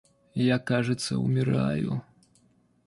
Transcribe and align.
Я, 0.53 0.57
кажется, 0.57 1.19
умираю... 1.19 2.01